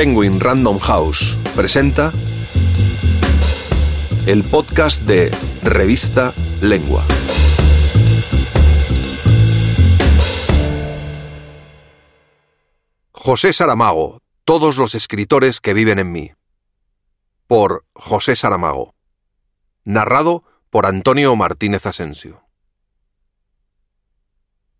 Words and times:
Penguin 0.00 0.40
Random 0.40 0.78
House 0.78 1.36
presenta 1.54 2.10
el 4.24 4.44
podcast 4.44 5.02
de 5.02 5.30
Revista 5.62 6.32
Lengua. 6.62 7.04
José 13.12 13.52
Saramago, 13.52 14.22
todos 14.46 14.78
los 14.78 14.94
escritores 14.94 15.60
que 15.60 15.74
viven 15.74 15.98
en 15.98 16.12
mí. 16.12 16.30
Por 17.46 17.84
José 17.92 18.36
Saramago. 18.36 18.94
Narrado 19.84 20.44
por 20.70 20.86
Antonio 20.86 21.36
Martínez 21.36 21.84
Asensio. 21.84 22.49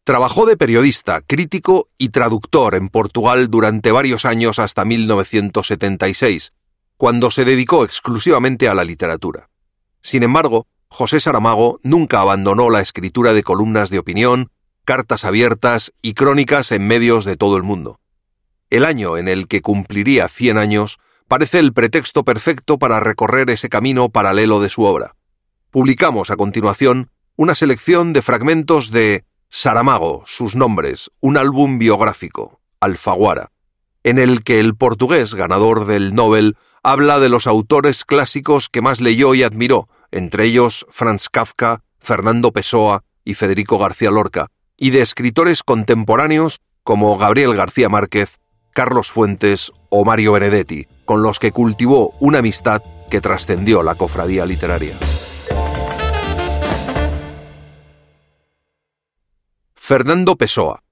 Trabajó 0.05 0.46
de 0.46 0.57
periodista, 0.57 1.21
crítico 1.21 1.89
y 1.98 2.09
traductor 2.09 2.75
en 2.75 2.88
Portugal 2.88 3.51
durante 3.51 3.93
varios 3.93 4.25
años 4.25 4.59
hasta 4.59 4.84
1976, 4.84 6.55
cuando 6.97 7.30
se 7.30 7.45
dedicó 7.45 7.84
exclusivamente 7.84 8.69
a 8.69 8.75
la 8.75 8.84
literatura. 8.84 9.51
Sin 10.02 10.23
embargo, 10.23 10.66
José 10.89 11.20
Saramago 11.20 11.78
nunca 11.83 12.20
abandonó 12.20 12.70
la 12.70 12.80
escritura 12.80 13.33
de 13.33 13.42
columnas 13.42 13.91
de 13.91 13.98
opinión, 13.98 14.51
cartas 14.84 15.25
abiertas 15.25 15.92
y 16.03 16.14
crónicas 16.14 16.73
en 16.73 16.87
medios 16.87 17.25
de 17.25 17.37
todo 17.37 17.56
el 17.56 17.62
mundo. 17.62 18.01
El 18.70 18.84
año 18.84 19.19
en 19.19 19.28
el 19.28 19.48
que 19.48 19.62
cumpliría 19.62 20.28
100 20.28 20.59
años 20.59 20.98
parece 21.28 21.59
el 21.59 21.73
pretexto 21.73 22.25
perfecto 22.25 22.78
para 22.78 23.01
recorrer 23.01 23.51
ese 23.51 23.69
camino 23.69 24.09
paralelo 24.09 24.61
de 24.61 24.69
su 24.70 24.84
obra. 24.84 25.14
Publicamos 25.70 26.30
a 26.30 26.37
continuación 26.37 27.11
una 27.37 27.55
selección 27.55 28.12
de 28.12 28.23
fragmentos 28.23 28.91
de 28.91 29.25
Saramago, 29.51 30.23
sus 30.27 30.55
nombres, 30.55 31.11
un 31.19 31.37
álbum 31.37 31.79
biográfico, 31.81 32.61
Alfaguara, 32.79 33.51
en 34.05 34.21
el 34.21 34.45
que 34.45 34.61
el 34.61 34.77
portugués 34.77 35.34
ganador 35.34 35.87
del 35.87 36.15
Nobel 36.15 36.57
habla 36.84 37.19
de 37.19 37.29
los 37.29 37.48
autores 37.48 38.05
clásicos 38.05 38.69
que 38.69 38.81
más 38.81 39.01
leyó 39.01 39.34
y 39.34 39.42
admiró, 39.42 39.89
entre 40.12 40.45
ellos 40.45 40.87
Franz 40.91 41.29
Kafka, 41.29 41.83
Fernando 41.98 42.53
Pessoa 42.53 43.03
y 43.25 43.34
Federico 43.34 43.77
García 43.79 44.12
Lorca, 44.12 44.47
y 44.77 44.91
de 44.91 45.03
escritores 45.03 45.64
contemporáneos 45.64 46.61
como 46.85 47.19
Gabriel 47.19 47.57
García 47.57 47.89
Márquez, 47.89 48.39
Carlos 48.73 49.11
Fuentes 49.11 49.73
o 49.89 50.05
Mario 50.05 50.33
Benedetti, 50.33 50.87
con 51.05 51.23
los 51.23 51.41
que 51.41 51.51
cultivó 51.51 52.14
una 52.20 52.39
amistad 52.39 52.83
que 53.11 53.20
trascendió 53.20 53.83
la 53.83 53.97
cofradía 53.97 54.47
literaria. 54.47 54.97
Fernando 59.91 60.36
Pessoa. 60.36 60.84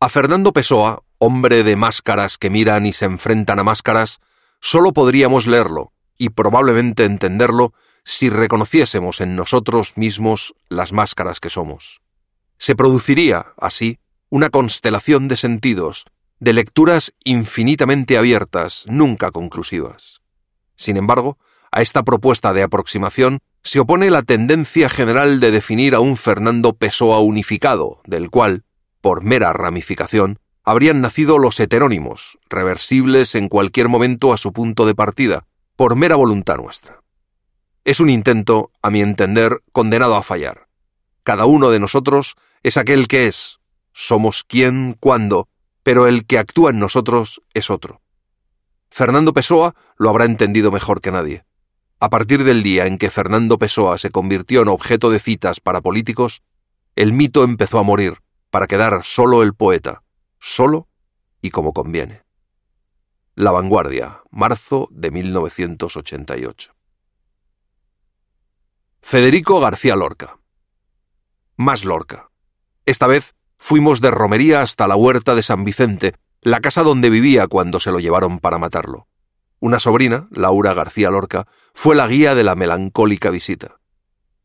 A 0.00 0.08
Fernando 0.08 0.52
Pessoa, 0.52 1.04
hombre 1.18 1.62
de 1.62 1.76
máscaras 1.76 2.38
que 2.38 2.50
miran 2.50 2.86
y 2.86 2.92
se 2.92 3.04
enfrentan 3.04 3.60
a 3.60 3.62
máscaras, 3.62 4.18
solo 4.60 4.92
podríamos 4.92 5.46
leerlo 5.46 5.92
y 6.18 6.30
probablemente 6.30 7.04
entenderlo 7.04 7.72
si 8.02 8.30
reconociésemos 8.30 9.20
en 9.20 9.36
nosotros 9.36 9.96
mismos 9.96 10.56
las 10.68 10.92
máscaras 10.92 11.38
que 11.38 11.50
somos. 11.50 12.00
Se 12.58 12.74
produciría, 12.74 13.52
así, 13.56 14.00
una 14.28 14.50
constelación 14.50 15.28
de 15.28 15.36
sentidos, 15.36 16.04
de 16.40 16.52
lecturas 16.52 17.12
infinitamente 17.22 18.18
abiertas, 18.18 18.86
nunca 18.88 19.30
conclusivas. 19.30 20.20
Sin 20.74 20.96
embargo, 20.96 21.38
a 21.70 21.80
esta 21.80 22.02
propuesta 22.02 22.52
de 22.52 22.64
aproximación 22.64 23.38
se 23.64 23.80
opone 23.80 24.10
la 24.10 24.22
tendencia 24.22 24.90
general 24.90 25.40
de 25.40 25.50
definir 25.50 25.94
a 25.94 26.00
un 26.00 26.18
Fernando 26.18 26.74
Pessoa 26.74 27.20
unificado, 27.20 28.02
del 28.04 28.30
cual, 28.30 28.64
por 29.00 29.24
mera 29.24 29.54
ramificación, 29.54 30.38
habrían 30.62 31.00
nacido 31.00 31.38
los 31.38 31.58
heterónimos, 31.58 32.38
reversibles 32.50 33.34
en 33.34 33.48
cualquier 33.48 33.88
momento 33.88 34.34
a 34.34 34.36
su 34.36 34.52
punto 34.52 34.84
de 34.84 34.94
partida, 34.94 35.46
por 35.76 35.96
mera 35.96 36.16
voluntad 36.16 36.58
nuestra. 36.58 37.00
Es 37.84 38.00
un 38.00 38.10
intento, 38.10 38.70
a 38.82 38.90
mi 38.90 39.00
entender, 39.00 39.62
condenado 39.72 40.14
a 40.14 40.22
fallar. 40.22 40.68
Cada 41.22 41.46
uno 41.46 41.70
de 41.70 41.80
nosotros 41.80 42.36
es 42.62 42.76
aquel 42.76 43.08
que 43.08 43.26
es, 43.26 43.60
somos 43.92 44.44
quién, 44.44 44.94
cuándo, 45.00 45.48
pero 45.82 46.06
el 46.06 46.26
que 46.26 46.38
actúa 46.38 46.70
en 46.70 46.78
nosotros 46.78 47.40
es 47.54 47.70
otro. 47.70 48.02
Fernando 48.90 49.32
Pessoa 49.32 49.74
lo 49.96 50.10
habrá 50.10 50.26
entendido 50.26 50.70
mejor 50.70 51.00
que 51.00 51.10
nadie. 51.10 51.44
A 52.04 52.10
partir 52.10 52.44
del 52.44 52.62
día 52.62 52.84
en 52.84 52.98
que 52.98 53.08
Fernando 53.08 53.56
Pessoa 53.56 53.96
se 53.96 54.10
convirtió 54.10 54.60
en 54.60 54.68
objeto 54.68 55.08
de 55.08 55.18
citas 55.18 55.58
para 55.58 55.80
políticos, 55.80 56.42
el 56.96 57.14
mito 57.14 57.42
empezó 57.44 57.78
a 57.78 57.82
morir 57.82 58.18
para 58.50 58.66
quedar 58.66 59.02
solo 59.02 59.42
el 59.42 59.54
poeta, 59.54 60.02
solo 60.38 60.86
y 61.40 61.48
como 61.48 61.72
conviene. 61.72 62.20
La 63.34 63.52
vanguardia, 63.52 64.20
marzo 64.30 64.86
de 64.90 65.12
1988. 65.12 66.74
Federico 69.00 69.58
García 69.60 69.96
Lorca. 69.96 70.36
Más 71.56 71.86
Lorca. 71.86 72.28
Esta 72.84 73.06
vez 73.06 73.34
fuimos 73.56 74.02
de 74.02 74.10
romería 74.10 74.60
hasta 74.60 74.86
la 74.86 74.96
huerta 74.96 75.34
de 75.34 75.42
San 75.42 75.64
Vicente, 75.64 76.16
la 76.42 76.60
casa 76.60 76.82
donde 76.82 77.08
vivía 77.08 77.46
cuando 77.46 77.80
se 77.80 77.90
lo 77.90 77.98
llevaron 77.98 78.40
para 78.40 78.58
matarlo. 78.58 79.08
Una 79.64 79.80
sobrina, 79.80 80.28
Laura 80.30 80.74
García 80.74 81.08
Lorca, 81.08 81.46
fue 81.72 81.96
la 81.96 82.06
guía 82.06 82.34
de 82.34 82.44
la 82.44 82.54
melancólica 82.54 83.30
visita. 83.30 83.80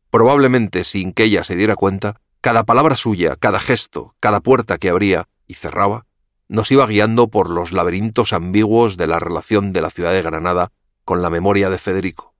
Probablemente 0.08 0.82
sin 0.82 1.12
que 1.12 1.24
ella 1.24 1.44
se 1.44 1.56
diera 1.56 1.76
cuenta, 1.76 2.22
cada 2.40 2.64
palabra 2.64 2.96
suya, 2.96 3.36
cada 3.36 3.60
gesto, 3.60 4.14
cada 4.18 4.40
puerta 4.40 4.78
que 4.78 4.88
abría 4.88 5.28
y 5.46 5.56
cerraba, 5.56 6.06
nos 6.48 6.70
iba 6.70 6.86
guiando 6.86 7.28
por 7.28 7.50
los 7.50 7.72
laberintos 7.72 8.32
ambiguos 8.32 8.96
de 8.96 9.08
la 9.08 9.18
relación 9.18 9.74
de 9.74 9.82
la 9.82 9.90
ciudad 9.90 10.12
de 10.12 10.22
Granada 10.22 10.72
con 11.04 11.20
la 11.20 11.28
memoria 11.28 11.68
de 11.68 11.76
Federico. 11.76 12.32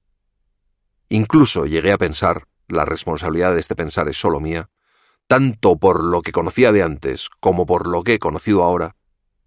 Incluso 1.11 1.67
llegué 1.67 1.93
a 1.93 1.99
pensar, 1.99 2.47
la 2.67 2.87
responsabilidad 2.87 3.53
de 3.53 3.61
este 3.61 3.77
pensar 3.77 4.09
es 4.09 4.19
solo 4.19 4.41
mía, 4.41 4.71
tanto 5.27 5.77
por 5.77 6.03
lo 6.03 6.23
que 6.23 6.33
conocía 6.33 6.73
de 6.73 6.83
antes 6.83 7.29
como 7.41 7.67
por 7.67 7.87
lo 7.87 8.05
que 8.05 8.15
he 8.15 8.19
conocido 8.19 8.63
ahora, 8.63 8.97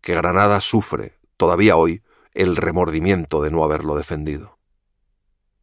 que 0.02 0.14
Granada 0.14 0.62
sufre, 0.62 1.18
todavía 1.36 1.78
hoy, 1.78 2.04
el 2.34 2.56
remordimiento 2.56 3.42
de 3.42 3.52
no 3.52 3.64
haberlo 3.64 3.96
defendido. 3.96 4.58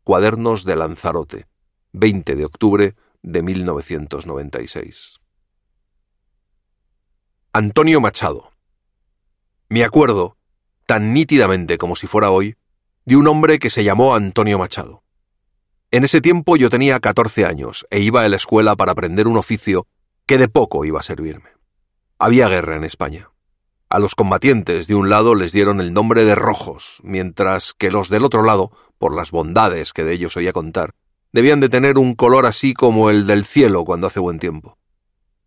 Cuadernos 0.04 0.64
de 0.64 0.76
Lanzarote, 0.76 1.46
20 1.92 2.36
de 2.36 2.44
octubre 2.44 2.94
de 3.22 3.42
1996. 3.42 5.20
Antonio 7.52 8.00
Machado. 8.00 8.52
Me 9.68 9.84
acuerdo, 9.84 10.36
tan 10.86 11.12
nítidamente 11.12 11.78
como 11.78 11.96
si 11.96 12.06
fuera 12.06 12.30
hoy, 12.30 12.56
de 13.04 13.16
un 13.16 13.26
hombre 13.26 13.58
que 13.58 13.70
se 13.70 13.84
llamó 13.84 14.14
Antonio 14.14 14.58
Machado. 14.58 15.02
En 15.90 16.04
ese 16.04 16.20
tiempo 16.20 16.56
yo 16.56 16.70
tenía 16.70 17.00
14 17.00 17.44
años 17.44 17.86
e 17.90 17.98
iba 17.98 18.22
a 18.22 18.28
la 18.28 18.36
escuela 18.36 18.76
para 18.76 18.92
aprender 18.92 19.26
un 19.26 19.36
oficio 19.36 19.88
que 20.26 20.38
de 20.38 20.48
poco 20.48 20.84
iba 20.84 21.00
a 21.00 21.02
servirme. 21.02 21.50
Había 22.18 22.48
guerra 22.48 22.76
en 22.76 22.84
España. 22.84 23.30
A 23.92 23.98
los 23.98 24.14
combatientes 24.14 24.86
de 24.86 24.94
un 24.94 25.10
lado 25.10 25.34
les 25.34 25.50
dieron 25.50 25.80
el 25.80 25.92
nombre 25.92 26.24
de 26.24 26.36
rojos, 26.36 27.00
mientras 27.02 27.74
que 27.74 27.90
los 27.90 28.08
del 28.08 28.24
otro 28.24 28.44
lado, 28.44 28.70
por 28.98 29.16
las 29.16 29.32
bondades 29.32 29.92
que 29.92 30.04
de 30.04 30.12
ellos 30.12 30.36
oía 30.36 30.52
contar, 30.52 30.92
debían 31.32 31.58
de 31.58 31.68
tener 31.68 31.98
un 31.98 32.14
color 32.14 32.46
así 32.46 32.72
como 32.72 33.10
el 33.10 33.26
del 33.26 33.44
cielo 33.44 33.84
cuando 33.84 34.06
hace 34.06 34.20
buen 34.20 34.38
tiempo. 34.38 34.78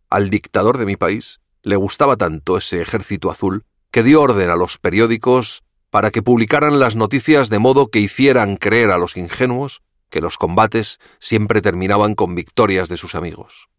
Al 0.10 0.30
dictador 0.30 0.78
de 0.78 0.86
mi 0.86 0.98
país 0.98 1.40
le 1.62 1.78
gustaba 1.78 2.18
tanto 2.18 2.58
ese 2.58 2.82
ejército 2.82 3.32
azul 3.32 3.64
que 3.92 4.04
dio 4.04 4.22
orden 4.22 4.50
a 4.50 4.58
los 4.58 4.78
periódicos 4.78 5.64
para 5.90 6.12
que 6.12 6.22
publicaran 6.22 6.82
las 6.82 6.98
noticias 6.98 7.48
de 7.50 7.60
modo 7.60 7.88
que 7.88 8.00
hicieran 8.00 8.58
creer 8.58 8.92
a 8.92 8.98
los 8.98 9.16
ingenuos 9.16 9.84
que 10.10 10.20
los 10.20 10.38
combates 10.38 11.00
siempre 11.20 11.62
terminaban 11.62 12.14
con 12.14 12.36
victorias 12.36 12.90
de 12.90 12.98
sus 12.98 13.16
amigos. 13.16 13.70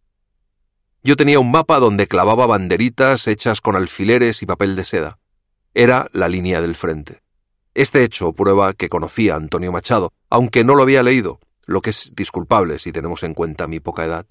Yo 1.06 1.16
tenía 1.16 1.38
un 1.38 1.50
mapa 1.50 1.80
donde 1.80 2.08
clavaba 2.08 2.46
banderitas 2.46 3.28
hechas 3.28 3.60
con 3.60 3.76
alfileres 3.76 4.40
y 4.40 4.46
papel 4.46 4.74
de 4.74 4.86
seda. 4.86 5.18
Era 5.74 6.08
la 6.12 6.28
línea 6.28 6.62
del 6.62 6.76
frente. 6.76 7.20
Este 7.74 8.04
hecho 8.04 8.32
prueba 8.32 8.72
que 8.72 8.88
conocía 8.88 9.34
a 9.34 9.36
Antonio 9.36 9.70
Machado, 9.70 10.14
aunque 10.30 10.64
no 10.64 10.74
lo 10.74 10.82
había 10.82 11.02
leído, 11.02 11.40
lo 11.66 11.82
que 11.82 11.90
es 11.90 12.14
disculpable 12.16 12.78
si 12.78 12.90
tenemos 12.90 13.22
en 13.22 13.34
cuenta 13.34 13.66
mi 13.66 13.80
poca 13.80 14.06
edad. 14.06 14.24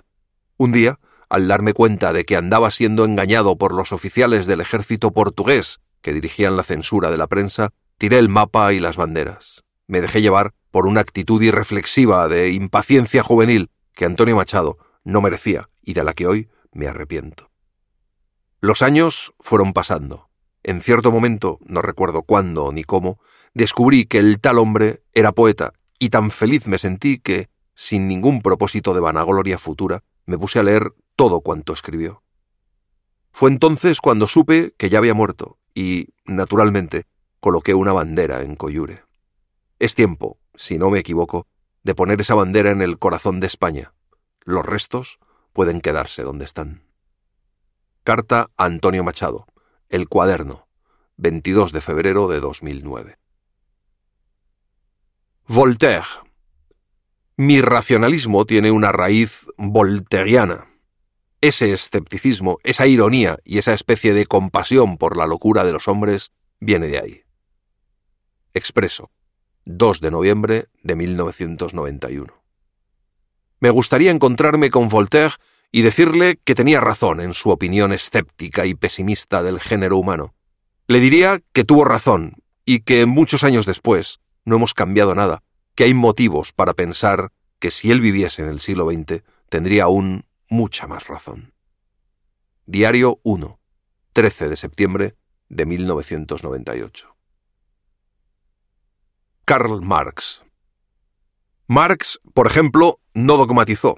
Un 0.58 0.72
día, 0.72 1.00
al 1.30 1.48
darme 1.48 1.74
cuenta 1.74 2.12
de 2.12 2.26
que 2.26 2.38
andaba 2.38 2.72
siendo 2.72 3.06
engañado 3.06 3.56
por 3.56 3.76
los 3.76 3.92
oficiales 3.92 4.48
del 4.48 4.62
ejército 4.62 5.12
portugués 5.12 5.80
que 6.02 6.12
dirigían 6.12 6.58
la 6.58 6.64
censura 6.64 7.12
de 7.12 7.18
la 7.18 7.28
prensa, 7.28 7.70
tiré 8.00 8.18
el 8.18 8.30
mapa 8.30 8.74
y 8.74 8.80
las 8.80 8.98
banderas. 8.98 9.64
Me 9.86 10.02
dejé 10.02 10.24
llevar 10.24 10.56
por 10.72 10.88
una 10.88 11.02
actitud 11.02 11.40
irreflexiva 11.40 12.28
de 12.28 12.50
impaciencia 12.50 13.22
juvenil 13.22 13.70
que 13.94 14.06
Antonio 14.06 14.36
Machado 14.36 14.80
no 15.04 15.22
merecía 15.22 15.70
y 15.84 15.94
de 15.94 16.04
la 16.04 16.14
que 16.14 16.26
hoy 16.26 16.50
me 16.74 16.88
arrepiento. 16.88 17.52
Los 18.60 18.82
años 18.82 19.34
fueron 19.40 19.74
pasando. 19.74 20.30
En 20.64 20.82
cierto 20.82 21.12
momento, 21.12 21.60
no 21.66 21.82
recuerdo 21.82 22.24
cuándo 22.24 22.72
ni 22.72 22.84
cómo, 22.84 23.20
descubrí 23.54 24.06
que 24.06 24.20
el 24.20 24.40
tal 24.40 24.60
hombre 24.60 25.04
era 25.14 25.34
poeta, 25.34 25.74
y 26.00 26.10
tan 26.10 26.32
feliz 26.32 26.68
me 26.68 26.78
sentí 26.78 27.20
que, 27.20 27.50
sin 27.76 28.08
ningún 28.08 28.42
propósito 28.42 28.94
de 28.94 29.02
vanagloria 29.02 29.60
futura, 29.60 30.04
me 30.26 30.38
puse 30.38 30.60
a 30.60 30.64
leer 30.64 30.94
todo 31.16 31.42
cuanto 31.42 31.74
escribió. 31.74 32.24
Fue 33.32 33.50
entonces 33.50 34.00
cuando 34.00 34.28
supe 34.28 34.74
que 34.78 34.90
ya 34.90 35.00
había 35.00 35.14
muerto, 35.14 35.58
y, 35.76 36.14
naturalmente, 36.26 37.06
coloqué 37.40 37.74
una 37.74 37.92
bandera 37.92 38.42
en 38.42 38.56
Coyure. 38.56 39.04
Es 39.80 39.96
tiempo, 39.96 40.40
si 40.56 40.78
no 40.78 40.90
me 40.90 41.00
equivoco, 41.00 41.48
de 41.84 41.96
poner 41.96 42.22
esa 42.22 42.36
bandera 42.36 42.72
en 42.72 42.82
el 42.82 43.00
corazón 43.00 43.40
de 43.40 43.48
España. 43.48 43.94
Los 44.46 44.66
restos 44.66 45.20
pueden 45.54 45.82
quedarse 45.82 46.24
donde 46.24 46.46
están. 46.46 46.84
Carta 48.04 48.50
a 48.58 48.66
Antonio 48.66 49.04
Machado, 49.04 49.48
El 49.88 50.10
Cuaderno, 50.10 50.68
22 51.18 51.72
de 51.72 51.82
febrero 51.82 52.28
de 52.28 52.40
2009. 52.40 53.18
Voltaire. 55.48 56.06
Mi 57.38 57.62
racionalismo 57.62 58.46
tiene 58.46 58.72
una 58.72 58.92
raíz 58.92 59.46
volteriana. 59.58 60.68
Ese 61.42 61.72
escepticismo, 61.72 62.60
esa 62.64 62.88
ironía 62.88 63.38
y 63.44 63.58
esa 63.58 63.74
especie 63.74 64.14
de 64.14 64.26
compasión 64.26 64.98
por 64.98 65.18
la 65.18 65.28
locura 65.28 65.64
de 65.64 65.72
los 65.72 65.88
hombres 65.88 66.32
viene 66.60 66.88
de 66.88 67.00
ahí. 67.00 67.22
Expreso, 68.54 69.12
2 69.66 70.02
de 70.02 70.12
noviembre 70.12 70.66
de 70.84 70.96
1991. 70.96 72.43
Me 73.64 73.70
gustaría 73.70 74.12
encontrarme 74.12 74.70
con 74.70 74.90
Voltaire 74.90 75.36
y 75.72 75.84
decirle 75.84 76.38
que 76.44 76.54
tenía 76.54 76.82
razón 76.82 77.22
en 77.22 77.34
su 77.34 77.50
opinión 77.50 77.94
escéptica 77.94 78.66
y 78.66 78.76
pesimista 78.76 79.42
del 79.42 79.62
género 79.62 79.96
humano. 79.96 80.36
Le 80.90 81.00
diría 81.00 81.42
que 81.54 81.64
tuvo 81.64 81.86
razón 81.86 82.44
y 82.66 82.82
que 82.82 83.06
muchos 83.06 83.46
años 83.46 83.66
después 83.66 84.20
no 84.44 84.58
hemos 84.58 84.74
cambiado 84.74 85.16
nada, 85.16 85.44
que 85.76 85.86
hay 85.86 85.94
motivos 85.94 86.52
para 86.52 86.74
pensar 86.74 87.32
que 87.60 87.72
si 87.72 87.90
él 87.90 88.02
viviese 88.02 88.42
en 88.42 88.50
el 88.50 88.60
siglo 88.60 88.92
XX 88.92 89.24
tendría 89.48 89.86
aún 89.86 90.26
mucha 90.50 90.86
más 90.86 91.08
razón. 91.08 91.54
Diario 92.66 93.22
1, 93.24 93.60
13 94.12 94.50
de 94.50 94.58
septiembre 94.58 95.16
de 95.48 95.66
1998. 95.66 97.16
Karl 99.46 99.82
Marx. 99.82 100.44
Marx, 101.74 102.20
por 102.36 102.46
ejemplo, 102.46 103.00
no 103.16 103.36
dogmatizó, 103.36 103.98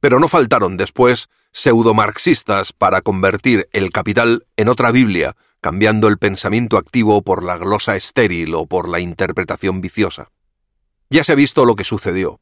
pero 0.00 0.18
no 0.20 0.26
faltaron 0.26 0.78
después 0.78 1.28
pseudomarxistas 1.52 2.72
para 2.72 3.02
convertir 3.02 3.68
el 3.72 3.90
capital 3.90 4.46
en 4.56 4.68
otra 4.68 4.90
Biblia, 4.90 5.36
cambiando 5.60 6.08
el 6.08 6.16
pensamiento 6.16 6.78
activo 6.78 7.20
por 7.20 7.44
la 7.44 7.58
glosa 7.58 7.94
estéril 7.94 8.54
o 8.54 8.64
por 8.64 8.88
la 8.88 9.00
interpretación 9.00 9.82
viciosa. 9.82 10.30
Ya 11.10 11.22
se 11.22 11.32
ha 11.32 11.34
visto 11.34 11.66
lo 11.66 11.76
que 11.76 11.84
sucedió. 11.84 12.40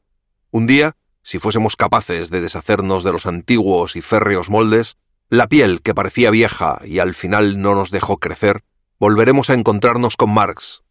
Un 0.49 0.65
día, 0.65 0.95
si 1.23 1.39
fuésemos 1.39 1.75
capaces 1.75 2.29
de 2.29 2.39
deshacernos 2.39 3.03
de 3.03 3.11
los 3.11 3.25
antiguos 3.25 3.97
y 3.97 4.01
férreos 4.01 4.49
moldes, 4.49 4.95
la 5.27 5.47
piel 5.47 5.81
que 5.81 5.93
parecía 5.93 6.31
vieja 6.31 6.79
y 6.85 6.99
al 6.99 7.15
final 7.15 7.61
no 7.61 7.75
nos 7.75 7.91
dejó 7.91 8.15
crecer, 8.15 8.63
volveremos 8.97 9.49
a 9.49 9.55
encontrarnos 9.55 10.15
con 10.15 10.33
Marx. 10.33 10.83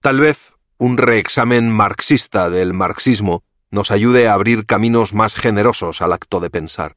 Tal 0.00 0.18
vez 0.18 0.53
un 0.78 0.98
reexamen 0.98 1.70
marxista 1.70 2.50
del 2.50 2.74
marxismo 2.74 3.44
nos 3.70 3.90
ayude 3.90 4.28
a 4.28 4.34
abrir 4.34 4.66
caminos 4.66 5.14
más 5.14 5.34
generosos 5.34 6.02
al 6.02 6.12
acto 6.12 6.40
de 6.40 6.50
pensar, 6.50 6.96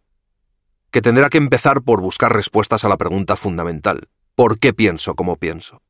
que 0.91 1.01
tendrá 1.01 1.29
que 1.29 1.37
empezar 1.37 1.81
por 1.81 2.01
buscar 2.01 2.33
respuestas 2.33 2.83
a 2.83 2.89
la 2.89 2.97
pregunta 2.97 3.35
fundamental, 3.35 4.09
¿por 4.35 4.59
qué 4.59 4.73
pienso 4.73 5.15
como 5.15 5.37
pienso? 5.37 5.81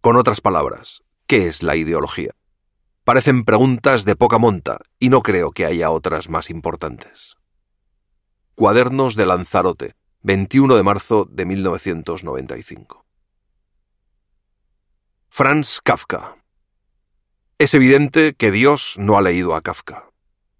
Con 0.00 0.16
otras 0.16 0.40
palabras, 0.40 1.02
¿qué 1.26 1.46
es 1.46 1.62
la 1.62 1.76
ideología? 1.76 2.32
Parecen 3.04 3.44
preguntas 3.44 4.04
de 4.04 4.16
poca 4.16 4.38
monta 4.38 4.80
y 4.98 5.10
no 5.10 5.22
creo 5.22 5.50
que 5.52 5.66
haya 5.66 5.90
otras 5.90 6.28
más 6.28 6.48
importantes. 6.48 7.36
Cuadernos 8.54 9.14
de 9.14 9.26
Lanzarote, 9.26 9.94
21 10.22 10.76
de 10.76 10.82
marzo 10.82 11.28
de 11.30 11.44
1995. 11.44 13.04
Franz 15.28 15.80
Kafka. 15.82 16.43
Es 17.58 17.72
evidente 17.72 18.34
que 18.34 18.50
Dios 18.50 18.96
no 18.98 19.16
ha 19.16 19.22
leído 19.22 19.54
a 19.54 19.60
Kafka. 19.60 20.10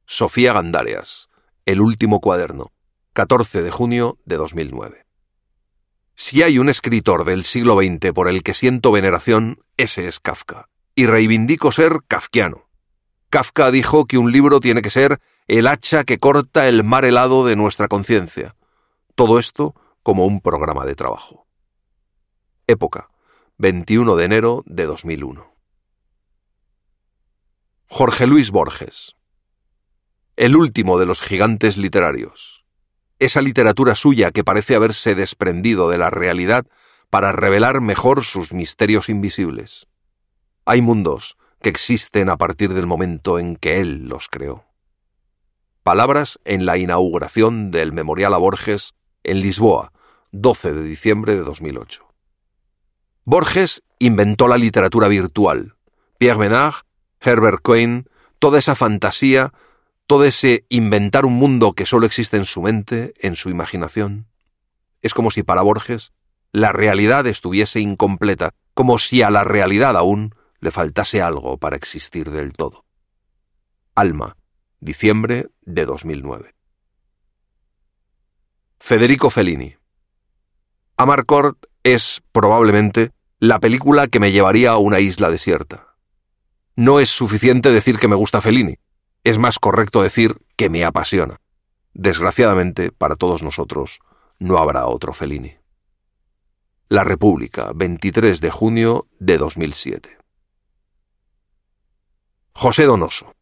Sofía 0.06 0.52
Gandarias, 0.52 1.28
El 1.66 1.80
último 1.80 2.20
cuaderno, 2.20 2.72
14 3.14 3.62
de 3.62 3.70
junio 3.72 4.18
de 4.24 4.36
2009. 4.36 5.04
Si 6.14 6.42
hay 6.44 6.60
un 6.60 6.68
escritor 6.68 7.24
del 7.24 7.42
siglo 7.42 7.76
XX 7.76 8.12
por 8.12 8.28
el 8.28 8.44
que 8.44 8.54
siento 8.54 8.92
veneración, 8.92 9.64
ese 9.76 10.06
es 10.06 10.20
Kafka 10.20 10.68
y 10.94 11.06
reivindico 11.06 11.72
ser 11.72 12.02
kafkiano. 12.06 12.68
Kafka 13.28 13.72
dijo 13.72 14.06
que 14.06 14.16
un 14.16 14.30
libro 14.30 14.60
tiene 14.60 14.80
que 14.80 14.90
ser 14.90 15.20
el 15.48 15.66
hacha 15.66 16.04
que 16.04 16.18
corta 16.18 16.68
el 16.68 16.84
mar 16.84 17.04
helado 17.04 17.44
de 17.44 17.56
nuestra 17.56 17.88
conciencia. 17.88 18.54
Todo 19.16 19.40
esto 19.40 19.74
como 20.04 20.26
un 20.26 20.40
programa 20.40 20.86
de 20.86 20.94
trabajo. 20.94 21.48
Época, 22.68 23.10
21 23.58 24.14
de 24.14 24.24
enero 24.24 24.62
de 24.66 24.86
2001. 24.86 25.53
Jorge 27.96 28.26
Luis 28.26 28.50
Borges. 28.50 29.14
El 30.34 30.56
último 30.56 30.98
de 30.98 31.06
los 31.06 31.22
gigantes 31.22 31.76
literarios. 31.76 32.64
Esa 33.20 33.40
literatura 33.40 33.94
suya 33.94 34.32
que 34.32 34.42
parece 34.42 34.74
haberse 34.74 35.14
desprendido 35.14 35.88
de 35.88 35.98
la 35.98 36.10
realidad 36.10 36.66
para 37.08 37.30
revelar 37.30 37.80
mejor 37.80 38.24
sus 38.24 38.52
misterios 38.52 39.08
invisibles. 39.08 39.86
Hay 40.64 40.82
mundos 40.82 41.36
que 41.62 41.68
existen 41.68 42.30
a 42.30 42.36
partir 42.36 42.74
del 42.74 42.88
momento 42.88 43.38
en 43.38 43.54
que 43.54 43.78
él 43.78 44.08
los 44.08 44.26
creó. 44.26 44.64
Palabras 45.84 46.40
en 46.44 46.66
la 46.66 46.78
inauguración 46.78 47.70
del 47.70 47.92
Memorial 47.92 48.34
a 48.34 48.38
Borges 48.38 48.94
en 49.22 49.40
Lisboa, 49.40 49.92
12 50.32 50.72
de 50.72 50.82
diciembre 50.82 51.36
de 51.36 51.44
2008. 51.44 52.04
Borges 53.22 53.84
inventó 54.00 54.48
la 54.48 54.58
literatura 54.58 55.06
virtual. 55.06 55.76
Pierre 56.18 56.40
Menard, 56.40 56.74
Herbert 57.24 57.60
Cohen, 57.62 58.08
toda 58.38 58.58
esa 58.58 58.74
fantasía, 58.74 59.52
todo 60.06 60.24
ese 60.24 60.66
inventar 60.68 61.24
un 61.24 61.34
mundo 61.34 61.72
que 61.72 61.86
solo 61.86 62.06
existe 62.06 62.36
en 62.36 62.44
su 62.44 62.62
mente, 62.62 63.14
en 63.18 63.36
su 63.36 63.50
imaginación. 63.50 64.26
Es 65.02 65.14
como 65.14 65.30
si 65.30 65.42
para 65.42 65.62
Borges 65.62 66.12
la 66.52 66.72
realidad 66.72 67.26
estuviese 67.26 67.80
incompleta, 67.80 68.54
como 68.74 68.98
si 68.98 69.22
a 69.22 69.30
la 69.30 69.44
realidad 69.44 69.96
aún 69.96 70.34
le 70.60 70.70
faltase 70.70 71.20
algo 71.20 71.58
para 71.58 71.76
existir 71.76 72.30
del 72.30 72.52
todo. 72.52 72.84
Alma, 73.94 74.36
diciembre 74.80 75.48
de 75.62 75.84
2009. 75.84 76.54
Federico 78.78 79.30
Fellini. 79.30 79.76
Amarcord 80.96 81.56
es, 81.82 82.22
probablemente, 82.32 83.10
la 83.38 83.58
película 83.58 84.06
que 84.06 84.20
me 84.20 84.30
llevaría 84.30 84.72
a 84.72 84.78
una 84.78 85.00
isla 85.00 85.30
desierta. 85.30 85.93
No 86.76 86.98
es 86.98 87.10
suficiente 87.10 87.70
decir 87.70 87.98
que 87.98 88.08
me 88.08 88.16
gusta 88.16 88.40
Fellini, 88.40 88.78
es 89.22 89.38
más 89.38 89.58
correcto 89.58 90.02
decir 90.02 90.38
que 90.56 90.68
me 90.68 90.84
apasiona. 90.84 91.40
Desgraciadamente, 91.92 92.90
para 92.90 93.14
todos 93.14 93.42
nosotros, 93.42 94.00
no 94.40 94.58
habrá 94.58 94.86
otro 94.86 95.12
Fellini. 95.12 95.56
La 96.88 97.04
República, 97.04 97.70
23 97.74 98.40
de 98.40 98.50
junio 98.50 99.06
de 99.20 99.38
2007. 99.38 100.18
José 102.52 102.84
Donoso. 102.84 103.34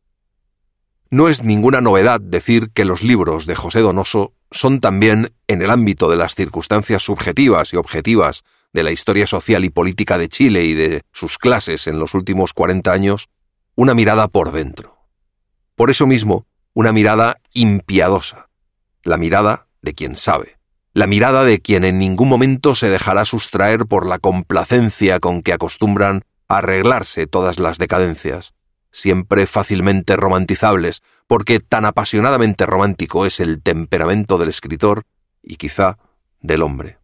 No 1.11 1.29
es 1.29 1.43
ninguna 1.43 1.81
novedad 1.81 2.21
decir 2.21 2.71
que 2.73 2.85
los 2.85 3.03
libros 3.03 3.47
de 3.47 3.55
José 3.55 3.81
Donoso 3.81 4.35
son 4.51 4.81
también, 4.81 5.35
en 5.47 5.63
el 5.63 5.71
ámbito 5.71 6.09
de 6.11 6.17
las 6.17 6.35
circunstancias 6.35 7.03
subjetivas 7.03 7.73
y 7.73 7.77
objetivas 7.77 8.45
de 8.73 8.83
la 8.83 8.91
historia 8.91 9.27
social 9.27 9.65
y 9.65 9.71
política 9.71 10.19
de 10.19 10.29
Chile 10.29 10.65
y 10.65 10.75
de 10.75 11.03
sus 11.13 11.39
clases 11.39 11.87
en 11.87 11.99
los 11.99 12.15
últimos 12.15 12.53
cuarenta 12.55 12.93
años, 12.93 13.29
una 13.75 13.95
mirada 13.95 14.29
por 14.29 14.53
dentro. 14.53 14.99
Por 15.75 15.91
eso 15.91 16.07
mismo, 16.07 16.47
una 16.75 16.93
mirada 16.93 17.39
impiadosa, 17.53 18.49
la 19.03 19.17
mirada 19.17 19.67
de 19.83 19.95
quien 19.95 20.17
sabe, 20.17 20.59
la 20.95 21.07
mirada 21.07 21.45
de 21.45 21.61
quien 21.61 21.85
en 21.85 21.99
ningún 21.99 22.29
momento 22.29 22.75
se 22.75 22.91
dejará 22.91 23.25
sustraer 23.25 23.87
por 23.87 24.07
la 24.07 24.19
complacencia 24.19 25.21
con 25.21 25.43
que 25.43 25.53
acostumbran 25.53 26.25
a 26.49 26.59
arreglarse 26.59 27.27
todas 27.27 27.59
las 27.59 27.79
decadencias, 27.79 28.55
siempre 28.91 29.47
fácilmente 29.47 30.17
romantizables, 30.17 31.03
porque 31.27 31.61
tan 31.61 31.87
apasionadamente 31.87 32.67
romántico 32.67 33.25
es 33.25 33.41
el 33.41 33.63
temperamento 33.63 34.37
del 34.37 34.51
escritor 34.51 35.05
y 35.43 35.57
quizá 35.57 35.99
del 36.41 36.63
hombre. 36.63 37.02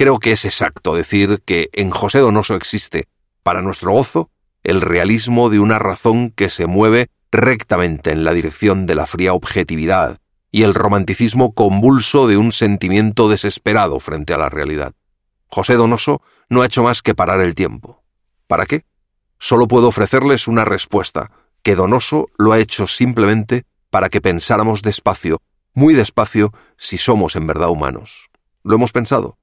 Creo 0.00 0.18
que 0.18 0.32
es 0.32 0.46
exacto 0.46 0.94
decir 0.94 1.42
que 1.44 1.68
en 1.74 1.90
José 1.90 2.20
Donoso 2.20 2.54
existe, 2.54 3.06
para 3.42 3.60
nuestro 3.60 3.92
gozo, 3.92 4.30
el 4.62 4.80
realismo 4.80 5.50
de 5.50 5.58
una 5.58 5.78
razón 5.78 6.30
que 6.30 6.48
se 6.48 6.64
mueve 6.64 7.10
rectamente 7.30 8.10
en 8.10 8.24
la 8.24 8.32
dirección 8.32 8.86
de 8.86 8.94
la 8.94 9.04
fría 9.04 9.34
objetividad 9.34 10.18
y 10.50 10.62
el 10.62 10.72
romanticismo 10.72 11.52
convulso 11.52 12.26
de 12.26 12.38
un 12.38 12.52
sentimiento 12.52 13.28
desesperado 13.28 14.00
frente 14.00 14.32
a 14.32 14.38
la 14.38 14.48
realidad. 14.48 14.94
José 15.48 15.74
Donoso 15.74 16.22
no 16.48 16.62
ha 16.62 16.66
hecho 16.66 16.82
más 16.82 17.02
que 17.02 17.14
parar 17.14 17.42
el 17.42 17.54
tiempo. 17.54 18.02
¿Para 18.46 18.64
qué? 18.64 18.86
Solo 19.38 19.68
puedo 19.68 19.88
ofrecerles 19.88 20.48
una 20.48 20.64
respuesta, 20.64 21.30
que 21.62 21.74
Donoso 21.74 22.30
lo 22.38 22.52
ha 22.52 22.58
hecho 22.58 22.86
simplemente 22.86 23.66
para 23.90 24.08
que 24.08 24.22
pensáramos 24.22 24.80
despacio, 24.80 25.42
muy 25.74 25.92
despacio, 25.92 26.54
si 26.78 26.96
somos 26.96 27.36
en 27.36 27.46
verdad 27.46 27.68
humanos. 27.68 28.30
¿Lo 28.62 28.76
hemos 28.76 28.92
pensado? 28.92 29.36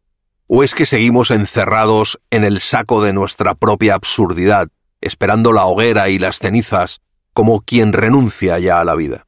¿O 0.47 0.63
es 0.63 0.73
que 0.73 0.85
seguimos 0.85 1.29
encerrados 1.29 2.19
en 2.29 2.45
el 2.45 2.61
saco 2.61 3.03
de 3.03 3.11
nuestra 3.11 3.53
propia 3.53 3.95
absurdidad, 3.95 4.69
esperando 5.01 5.51
la 5.51 5.65
hoguera 5.65 6.07
y 6.09 6.19
las 6.19 6.39
cenizas 6.39 7.01
como 7.33 7.61
quien 7.61 7.91
renuncia 7.91 8.57
ya 8.57 8.79
a 8.79 8.85
la 8.85 8.95
vida? 8.95 9.27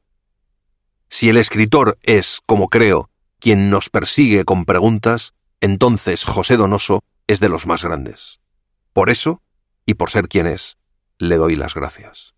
Si 1.10 1.28
el 1.28 1.38
escritor 1.38 1.98
es, 2.04 2.40
como 2.46 2.70
creo, 2.70 3.10
quien 3.40 3.70
nos 3.70 3.90
persigue 3.90 4.46
con 4.46 4.64
preguntas, 4.64 5.34
entonces 5.60 6.24
José 6.24 6.56
Donoso 6.56 7.04
es 7.28 7.42
de 7.42 7.50
los 7.50 7.68
más 7.68 7.84
grandes. 7.84 8.40
Por 8.94 9.10
eso, 9.10 9.42
y 9.86 9.96
por 9.96 10.12
ser 10.12 10.30
quien 10.30 10.48
es, 10.48 10.78
le 11.18 11.36
doy 11.36 11.56
las 11.56 11.74
gracias. 11.74 12.34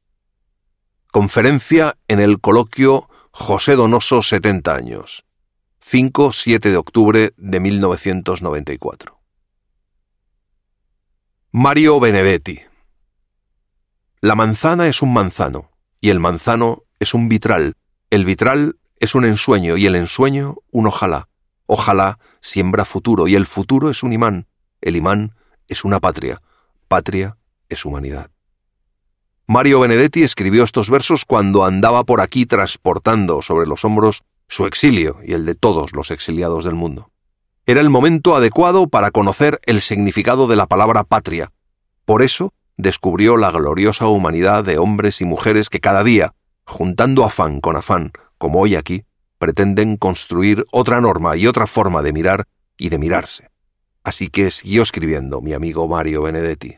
Conferencia 1.11 1.97
en 2.07 2.19
el 2.19 2.39
coloquio 2.39 3.09
José 3.31 3.75
Donoso 3.75 4.23
70 4.23 4.73
años. 4.73 5.25
5-7 5.83 6.59
de 6.59 6.77
octubre 6.77 7.33
de 7.35 7.59
1994. 7.59 9.19
Mario 11.51 11.99
Benedetti. 11.99 12.61
La 14.21 14.35
manzana 14.35 14.87
es 14.87 15.01
un 15.01 15.11
manzano, 15.11 15.71
y 15.99 16.09
el 16.09 16.19
manzano 16.19 16.83
es 16.99 17.13
un 17.13 17.27
vitral, 17.27 17.75
el 18.09 18.23
vitral 18.25 18.77
es 18.99 19.15
un 19.15 19.25
ensueño, 19.25 19.75
y 19.77 19.85
el 19.85 19.95
ensueño 19.95 20.57
un 20.71 20.87
ojalá. 20.87 21.27
Ojalá 21.65 22.19
siembra 22.41 22.85
futuro, 22.85 23.27
y 23.27 23.35
el 23.35 23.45
futuro 23.45 23.89
es 23.89 24.03
un 24.03 24.13
imán, 24.13 24.47
el 24.81 24.95
imán 24.95 25.35
es 25.67 25.83
una 25.83 25.99
patria, 25.99 26.41
patria 26.87 27.37
es 27.67 27.83
humanidad. 27.85 28.29
Mario 29.47 29.81
Benedetti 29.81 30.23
escribió 30.23 30.63
estos 30.63 30.89
versos 30.89 31.25
cuando 31.25 31.65
andaba 31.65 32.05
por 32.05 32.21
aquí 32.21 32.45
transportando 32.45 33.41
sobre 33.41 33.67
los 33.67 33.83
hombros 33.83 34.23
su 34.51 34.65
exilio 34.65 35.19
y 35.23 35.31
el 35.31 35.45
de 35.45 35.55
todos 35.55 35.93
los 35.93 36.11
exiliados 36.11 36.65
del 36.65 36.75
mundo. 36.75 37.09
Era 37.65 37.79
el 37.79 37.89
momento 37.89 38.35
adecuado 38.35 38.89
para 38.89 39.09
conocer 39.09 39.61
el 39.63 39.79
significado 39.79 40.45
de 40.47 40.57
la 40.57 40.67
palabra 40.67 41.05
patria. 41.05 41.53
Por 42.03 42.21
eso 42.21 42.53
descubrió 42.75 43.37
la 43.37 43.49
gloriosa 43.49 44.07
humanidad 44.07 44.65
de 44.65 44.77
hombres 44.77 45.21
y 45.21 45.25
mujeres 45.25 45.69
que 45.69 45.79
cada 45.79 46.03
día, 46.03 46.33
juntando 46.65 47.23
afán 47.23 47.61
con 47.61 47.77
afán, 47.77 48.11
como 48.37 48.59
hoy 48.59 48.75
aquí, 48.75 49.05
pretenden 49.37 49.95
construir 49.95 50.65
otra 50.73 50.99
norma 50.99 51.37
y 51.37 51.47
otra 51.47 51.65
forma 51.65 52.01
de 52.01 52.11
mirar 52.11 52.45
y 52.77 52.89
de 52.89 52.99
mirarse. 52.99 53.49
Así 54.03 54.27
que 54.27 54.51
siguió 54.51 54.81
escribiendo 54.81 55.39
mi 55.39 55.53
amigo 55.53 55.87
Mario 55.87 56.23
Benedetti. 56.23 56.75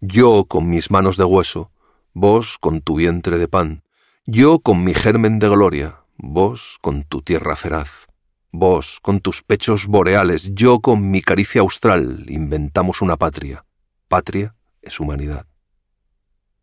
Yo 0.00 0.46
con 0.48 0.70
mis 0.70 0.90
manos 0.90 1.18
de 1.18 1.24
hueso, 1.24 1.70
vos 2.14 2.56
con 2.58 2.80
tu 2.80 2.94
vientre 2.94 3.36
de 3.36 3.46
pan, 3.46 3.82
yo 4.24 4.60
con 4.60 4.84
mi 4.84 4.94
germen 4.94 5.38
de 5.38 5.50
gloria, 5.50 5.98
vos 6.18 6.78
con 6.80 7.04
tu 7.04 7.22
tierra 7.22 7.54
feraz, 7.54 8.06
vos 8.50 8.98
con 9.00 9.20
tus 9.20 9.42
pechos 9.42 9.86
boreales, 9.86 10.52
yo 10.54 10.80
con 10.80 11.10
mi 11.10 11.22
caricia 11.22 11.60
austral, 11.60 12.26
inventamos 12.28 13.00
una 13.00 13.16
patria. 13.16 13.64
Patria 14.08 14.56
es 14.82 14.98
humanidad. 15.00 15.46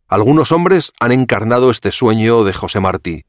Algunos 0.08 0.52
hombres 0.52 0.92
han 1.00 1.12
encarnado 1.12 1.72
este 1.72 1.92
sueño 1.92 2.44
de 2.44 2.54
José 2.54 2.80
Martí, 2.80 3.24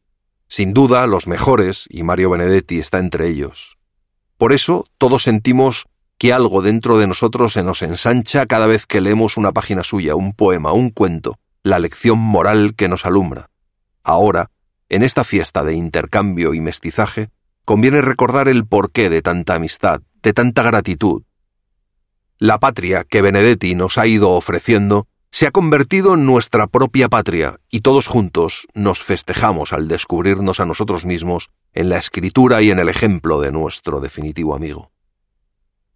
sin 0.49 0.75
duda 0.75 1.07
los 1.07 1.27
mejores, 1.27 1.87
y 1.89 2.03
Mario 2.03 2.31
Benedetti 2.31 2.79
está 2.79 2.99
entre 2.99 3.29
ellos. 3.29 3.79
Por 4.37 4.53
eso 4.53 4.87
todos 4.99 5.23
sentimos 5.23 5.87
que 6.19 6.33
algo 6.33 6.61
dentro 6.61 6.99
de 6.99 7.07
nosotros 7.07 7.53
se 7.53 7.63
nos 7.63 7.83
ensancha 7.83 8.47
cada 8.47 8.67
vez 8.67 8.87
que 8.87 9.01
leemos 9.01 9.37
una 9.37 9.53
página 9.53 9.85
suya, 9.85 10.15
un 10.15 10.35
poema, 10.35 10.73
un 10.73 10.91
cuento, 10.91 11.39
la 11.63 11.79
lección 11.79 12.19
moral 12.19 12.75
que 12.75 12.89
nos 12.89 13.07
alumbra. 13.07 13.51
Ahora, 14.03 14.51
en 14.89 15.03
esta 15.03 15.25
fiesta 15.25 15.65
de 15.65 15.75
intercambio 15.75 16.55
y 16.55 16.61
mestizaje, 16.61 17.31
conviene 17.65 18.01
recordar 18.01 18.49
el 18.49 18.67
porqué 18.67 19.11
de 19.11 19.23
tanta 19.23 19.55
amistad, 19.55 20.03
de 20.23 20.33
tanta 20.33 20.63
gratitud. 20.63 21.23
La 22.39 22.59
patria 22.61 23.05
que 23.05 23.23
Benedetti 23.23 23.75
nos 23.75 23.99
ha 23.99 24.07
ido 24.07 24.31
ofreciendo 24.31 25.09
se 25.31 25.47
ha 25.47 25.51
convertido 25.51 26.15
en 26.15 26.25
nuestra 26.25 26.67
propia 26.67 27.09
patria 27.09 27.59
y 27.71 27.81
todos 27.81 28.07
juntos 28.07 28.69
nos 28.75 29.03
festejamos 29.03 29.73
al 29.73 29.89
descubrirnos 29.89 30.61
a 30.61 30.67
nosotros 30.67 31.05
mismos 31.05 31.51
en 31.73 31.89
la 31.89 31.99
escritura 31.99 32.63
y 32.63 32.71
en 32.71 32.79
el 32.79 32.89
ejemplo 32.89 33.41
de 33.41 33.53
nuestro 33.53 34.01
definitivo 34.01 34.55
amigo. 34.55 34.93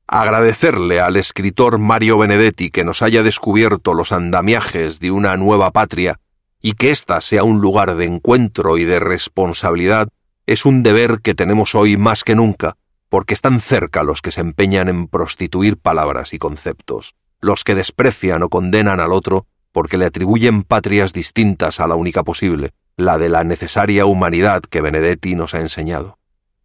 Agradecerle 0.07 1.01
al 1.01 1.17
escritor 1.17 1.79
Mario 1.79 2.19
Benedetti 2.19 2.71
que 2.71 2.85
nos 2.85 3.01
haya 3.01 3.23
descubierto 3.23 3.95
los 3.95 4.13
andamiajes 4.13 4.99
de 4.99 5.11
una 5.11 5.37
nueva 5.37 5.71
patria 5.71 6.19
y 6.61 6.73
que 6.73 6.91
ésta 6.91 7.21
sea 7.21 7.45
un 7.45 7.61
lugar 7.61 7.97
de 7.97 8.05
encuentro 8.05 8.79
y 8.79 8.85
de 8.85 9.01
responsabilidad 9.01 10.09
es 10.47 10.65
un 10.65 10.83
deber 10.83 11.21
que 11.23 11.35
tenemos 11.35 11.75
hoy 11.75 11.97
más 11.97 12.25
que 12.25 12.35
nunca, 12.35 12.77
porque 13.09 13.35
están 13.35 13.61
cerca 13.61 14.03
los 14.03 14.23
que 14.23 14.33
se 14.33 14.41
empeñan 14.41 14.89
en 14.89 15.07
prostituir 15.07 15.77
palabras 15.77 16.35
y 16.35 16.39
conceptos, 16.39 17.15
los 17.41 17.65
que 17.65 17.75
desprecian 17.75 18.43
o 18.43 18.49
condenan 18.49 19.01
al 19.01 19.13
otro 19.13 19.47
porque 19.73 19.99
le 19.99 20.07
atribuyen 20.07 20.63
patrias 20.63 21.13
distintas 21.13 21.81
a 21.81 21.87
la 21.87 21.95
única 21.95 22.23
posible, 22.23 22.73
la 22.97 23.19
de 23.19 23.29
la 23.29 23.45
necesaria 23.45 24.05
humanidad 24.07 24.63
que 24.63 24.81
Benedetti 24.81 25.35
nos 25.35 25.55
ha 25.55 25.61
enseñado. 25.61 26.19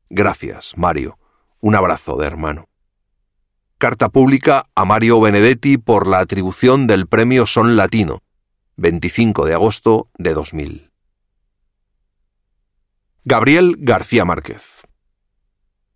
Gracias, 0.09 0.73
Mario. 0.75 1.17
Un 1.59 1.75
abrazo 1.75 2.17
de 2.17 2.27
hermano. 2.27 2.67
Carta 3.77 4.09
pública 4.09 4.67
a 4.73 4.85
Mario 4.85 5.19
Benedetti 5.19 5.77
por 5.77 6.07
la 6.07 6.19
atribución 6.19 6.87
del 6.87 7.07
premio 7.07 7.45
Son 7.45 7.75
Latino, 7.75 8.21
25 8.77 9.45
de 9.45 9.53
agosto 9.53 10.09
de 10.17 10.33
2000. 10.33 10.91
Gabriel 13.23 13.75
García 13.79 14.25
Márquez. 14.25 14.81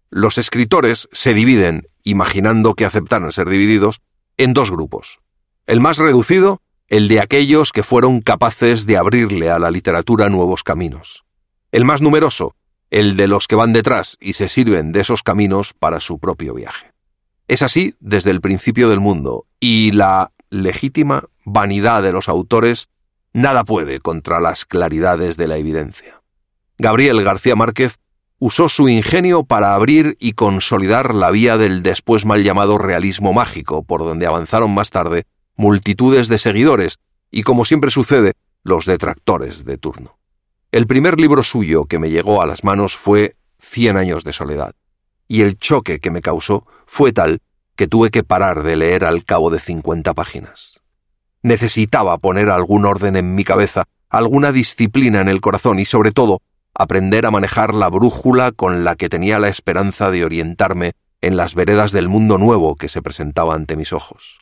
Los 0.10 0.38
escritores 0.38 1.10
se 1.12 1.34
dividen, 1.34 1.88
imaginando 2.04 2.74
que 2.76 2.86
aceptaran 2.86 3.32
ser 3.32 3.50
divididos, 3.50 4.02
en 4.38 4.54
dos 4.54 4.72
grupos. 4.72 5.20
El 5.68 5.82
más 5.82 5.98
reducido, 5.98 6.62
el 6.88 7.08
de 7.08 7.20
aquellos 7.20 7.72
que 7.72 7.84
fueron 7.84 8.22
capaces 8.22 8.86
de 8.86 8.98
abrirle 8.98 9.52
a 9.52 9.60
la 9.60 9.70
literatura 9.70 10.30
nuevos 10.30 10.64
caminos. 10.64 11.26
El 11.72 11.86
más 11.86 12.02
numeroso, 12.02 12.56
el 12.90 13.16
de 13.18 13.28
los 13.28 13.48
que 13.48 13.56
van 13.56 13.74
detrás 13.74 14.18
y 14.20 14.34
se 14.34 14.48
sirven 14.48 14.92
de 14.92 15.02
esos 15.02 15.22
caminos 15.22 15.74
para 15.74 16.00
su 16.00 16.18
propio 16.18 16.56
viaje. 16.56 16.94
Es 17.48 17.62
así 17.62 17.96
desde 18.00 18.32
el 18.32 18.42
principio 18.42 18.90
del 18.90 19.00
mundo, 19.00 19.46
y 19.60 19.92
la 19.92 20.32
legítima 20.50 21.26
vanidad 21.52 22.04
de 22.04 22.12
los 22.12 22.30
autores 22.30 22.90
nada 23.34 23.64
puede 23.64 24.00
contra 24.00 24.40
las 24.40 24.66
claridades 24.66 25.38
de 25.38 25.48
la 25.48 25.58
evidencia. 25.58 26.22
Gabriel 26.78 27.24
García 27.24 27.56
Márquez 27.56 28.00
usó 28.40 28.70
su 28.70 28.88
ingenio 28.88 29.44
para 29.44 29.76
abrir 29.76 30.16
y 30.20 30.34
consolidar 30.34 31.14
la 31.14 31.30
vía 31.30 31.58
del 31.58 31.84
después 31.84 32.26
mal 32.26 32.44
llamado 32.44 32.78
realismo 32.78 33.34
mágico, 33.34 33.84
por 33.84 34.04
donde 34.04 34.26
avanzaron 34.28 34.74
más 34.74 34.90
tarde 34.90 35.26
multitudes 35.56 36.30
de 36.30 36.40
seguidores 36.40 37.00
y, 37.30 37.44
como 37.44 37.66
siempre 37.66 37.92
sucede, 37.92 38.34
los 38.64 38.86
detractores 38.86 39.66
de 39.66 39.78
turno. 39.78 40.18
El 40.72 40.88
primer 40.88 41.20
libro 41.20 41.44
suyo 41.44 41.86
que 41.86 42.00
me 42.00 42.10
llegó 42.10 42.42
a 42.42 42.46
las 42.46 42.64
manos 42.64 42.96
fue 42.96 43.36
Cien 43.62 43.98
años 43.98 44.24
de 44.24 44.32
soledad, 44.32 44.74
y 45.28 45.42
el 45.42 45.58
choque 45.58 46.00
que 46.00 46.12
me 46.12 46.22
causó 46.22 46.66
fue 46.86 47.12
tal 47.12 47.42
que 47.76 47.88
tuve 47.88 48.10
que 48.10 48.24
parar 48.24 48.64
de 48.64 48.78
leer 48.78 49.04
al 49.04 49.26
cabo 49.26 49.50
de 49.50 49.60
cincuenta 49.60 50.14
páginas. 50.14 50.80
Necesitaba 51.42 52.18
poner 52.18 52.50
algún 52.50 52.86
orden 52.86 53.16
en 53.16 53.36
mi 53.36 53.44
cabeza, 53.44 53.86
alguna 54.10 54.52
disciplina 54.52 55.22
en 55.22 55.30
el 55.30 55.42
corazón 55.42 55.80
y 55.80 55.86
sobre 55.86 56.12
todo 56.12 56.42
aprender 56.74 57.26
a 57.26 57.32
manejar 57.32 57.74
la 57.74 57.90
brújula 57.90 58.52
con 58.52 58.84
la 58.84 58.96
que 58.96 59.10
tenía 59.10 59.40
la 59.40 59.50
esperanza 59.50 60.12
de 60.12 60.26
orientarme 60.26 60.94
en 61.22 61.38
las 61.38 61.56
veredas 61.56 61.92
del 61.92 62.08
mundo 62.08 62.38
nuevo 62.38 62.76
que 62.76 62.90
se 62.90 63.02
presentaba 63.02 63.54
ante 63.54 63.76
mis 63.76 63.94
ojos. 63.94 64.40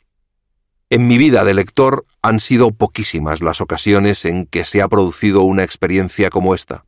En 0.89 1.07
mi 1.07 1.17
vida 1.17 1.43
de 1.43 1.53
lector 1.53 2.05
han 2.21 2.39
sido 2.39 2.71
poquísimas 2.71 3.41
las 3.41 3.59
ocasiones 3.59 4.23
en 4.25 4.45
que 4.45 4.63
se 4.63 4.81
ha 4.81 4.87
producido 4.87 5.41
una 5.41 5.63
experiencia 5.63 6.29
como 6.29 6.55
esta. 6.55 6.85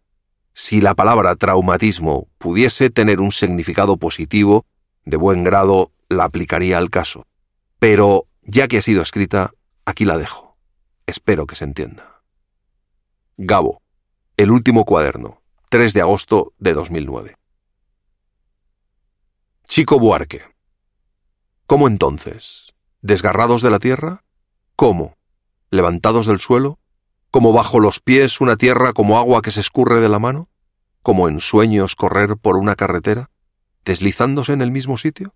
Si 0.53 0.81
la 0.81 0.95
palabra 0.95 1.35
traumatismo 1.35 2.27
pudiese 2.37 2.89
tener 2.89 3.19
un 3.19 3.31
significado 3.31 3.97
positivo, 3.97 4.65
de 5.05 5.17
buen 5.17 5.43
grado 5.43 5.91
la 6.07 6.25
aplicaría 6.25 6.77
al 6.77 6.89
caso. 6.89 7.25
Pero, 7.79 8.27
ya 8.43 8.67
que 8.67 8.77
ha 8.77 8.81
sido 8.81 9.01
escrita, 9.01 9.51
aquí 9.89 10.05
la 10.05 10.17
dejo. 10.17 10.57
Espero 11.05 11.47
que 11.47 11.55
se 11.55 11.65
entienda. 11.65 12.21
Gabo, 13.37 13.81
el 14.37 14.51
último 14.51 14.85
cuaderno, 14.85 15.41
3 15.69 15.93
de 15.93 16.01
agosto 16.01 16.53
de 16.57 16.73
2009. 16.73 17.35
Chico 19.67 19.99
Buarque. 19.99 20.43
¿Cómo 21.65 21.87
entonces? 21.87 22.73
¿Desgarrados 23.01 23.61
de 23.61 23.69
la 23.69 23.79
tierra? 23.79 24.23
¿Cómo? 24.75 25.15
¿Levantados 25.69 26.27
del 26.27 26.39
suelo? 26.39 26.79
¿Como 27.31 27.53
bajo 27.53 27.79
los 27.79 27.99
pies 27.99 28.41
una 28.41 28.57
tierra 28.57 28.93
como 28.93 29.17
agua 29.17 29.41
que 29.41 29.51
se 29.51 29.61
escurre 29.61 30.01
de 30.01 30.09
la 30.09 30.19
mano? 30.19 30.49
¿Como 31.03 31.29
en 31.29 31.39
sueños 31.39 31.95
correr 31.95 32.37
por 32.37 32.57
una 32.57 32.75
carretera? 32.75 33.29
¿Deslizándose 33.85 34.53
en 34.53 34.61
el 34.61 34.71
mismo 34.71 34.97
sitio? 34.97 35.33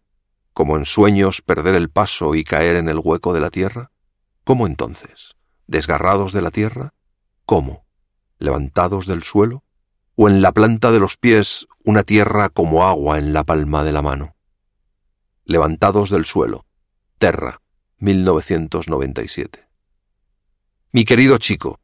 como 0.53 0.77
en 0.77 0.86
sueños 0.86 1.41
perder 1.41 1.75
el 1.75 1.89
paso 1.89 2.36
y 2.36 2.43
caer 2.43 2.75
en 2.75 2.88
el 2.88 3.00
hueco 3.03 3.33
de 3.33 3.41
la 3.41 3.50
tierra? 3.50 3.91
¿Cómo 4.43 4.67
entonces? 4.67 5.35
¿Desgarrados 5.67 6.33
de 6.33 6.41
la 6.41 6.51
tierra? 6.51 6.93
¿Cómo? 7.45 7.85
¿Levantados 8.39 9.07
del 9.07 9.23
suelo? 9.23 9.63
¿O 10.15 10.27
en 10.27 10.41
la 10.41 10.51
planta 10.51 10.91
de 10.91 11.00
los 11.00 11.15
pies 11.15 11.65
una 11.83 12.03
tierra 12.03 12.50
como 12.50 12.85
agua 12.85 13.17
en 13.19 13.31
la 13.31 13.45
palma 13.45 13.83
de 13.83 13.93
la 13.93 14.01
mano? 14.01 14.35
Levantados 15.45 16.09
del 16.09 16.25
suelo. 16.25 16.65
Terra, 17.19 17.62
1997. 18.00 19.69
Mi 20.91 21.05
querido 21.05 21.38
chico, 21.38 21.79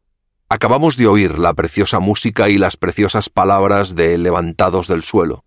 acabamos 0.49 0.97
de 0.97 1.07
oír 1.07 1.39
la 1.39 1.53
preciosa 1.53 1.99
música 1.99 2.49
y 2.49 2.57
las 2.57 2.75
preciosas 2.75 3.29
palabras 3.29 3.95
de 3.95 4.17
Levantados 4.17 4.87
del 4.87 5.03
suelo. 5.03 5.45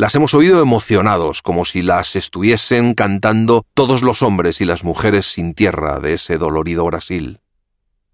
Las 0.00 0.14
hemos 0.14 0.32
oído 0.32 0.62
emocionados, 0.62 1.42
como 1.42 1.64
si 1.64 1.82
las 1.82 2.14
estuviesen 2.14 2.94
cantando 2.94 3.66
todos 3.74 4.02
los 4.02 4.22
hombres 4.22 4.60
y 4.60 4.64
las 4.64 4.84
mujeres 4.84 5.26
sin 5.26 5.54
tierra 5.54 5.98
de 5.98 6.14
ese 6.14 6.38
dolorido 6.38 6.84
Brasil. 6.84 7.40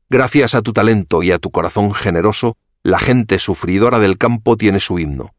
Gracias 0.08 0.54
a 0.54 0.62
tu 0.62 0.72
talento 0.72 1.22
y 1.22 1.30
a 1.30 1.38
tu 1.38 1.50
corazón 1.50 1.92
generoso, 1.92 2.56
la 2.82 2.98
gente 2.98 3.38
sufridora 3.38 3.98
del 3.98 4.16
campo 4.16 4.56
tiene 4.56 4.80
su 4.80 4.98
himno. 4.98 5.34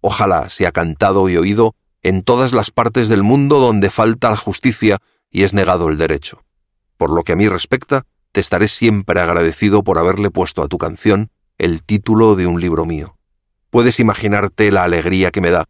Ojalá 0.00 0.50
sea 0.50 0.70
cantado 0.70 1.28
y 1.28 1.36
oído 1.36 1.74
en 2.04 2.22
todas 2.22 2.52
las 2.52 2.70
partes 2.70 3.08
del 3.08 3.24
mundo 3.24 3.58
donde 3.58 3.90
falta 3.90 4.30
la 4.30 4.36
justicia 4.36 4.98
y 5.32 5.42
es 5.42 5.52
negado 5.52 5.88
el 5.88 5.98
derecho. 5.98 6.44
Por 6.96 7.10
lo 7.10 7.24
que 7.24 7.32
a 7.32 7.36
mí 7.36 7.48
respecta, 7.48 8.06
te 8.30 8.38
estaré 8.38 8.68
siempre 8.68 9.20
agradecido 9.20 9.82
por 9.82 9.98
haberle 9.98 10.30
puesto 10.30 10.62
a 10.62 10.68
tu 10.68 10.78
canción 10.78 11.32
el 11.58 11.82
título 11.82 12.36
de 12.36 12.46
un 12.46 12.60
libro 12.60 12.86
mío. 12.86 13.16
Puedes 13.70 13.98
imaginarte 13.98 14.70
la 14.70 14.84
alegría 14.84 15.32
que 15.32 15.40
me 15.40 15.50
da 15.50 15.66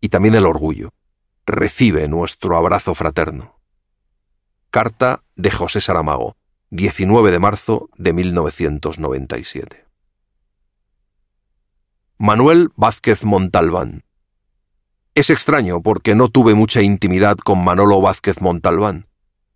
y 0.00 0.08
también 0.08 0.34
el 0.34 0.46
orgullo. 0.46 0.90
Recibe 1.46 2.08
nuestro 2.08 2.56
abrazo 2.56 2.94
fraterno. 2.94 3.58
Carta 4.70 5.24
de 5.34 5.50
José 5.50 5.80
Saramago, 5.80 6.36
19 6.70 7.30
de 7.30 7.38
marzo 7.38 7.88
de 7.96 8.12
1997. 8.12 9.86
Manuel 12.18 12.70
Vázquez 12.76 13.24
Montalbán. 13.24 14.04
Es 15.14 15.30
extraño 15.30 15.80
porque 15.82 16.14
no 16.14 16.28
tuve 16.28 16.54
mucha 16.54 16.82
intimidad 16.82 17.36
con 17.38 17.64
Manolo 17.64 18.00
Vázquez 18.00 18.40
Montalbán. 18.40 19.07